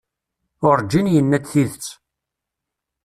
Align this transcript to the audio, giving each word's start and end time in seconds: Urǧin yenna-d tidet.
Urǧin 0.69 1.11
yenna-d 1.13 1.45
tidet. 1.51 1.87